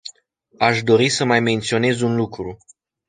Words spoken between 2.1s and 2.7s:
lucru.